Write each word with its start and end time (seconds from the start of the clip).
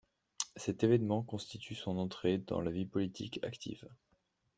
Cet 0.55 0.83
événement 0.83 1.21
constitue 1.21 1.75
son 1.75 1.99
entrée 1.99 2.39
dans 2.39 2.59
la 2.59 2.71
vie 2.71 2.87
politique 2.87 3.39
active. 3.43 3.87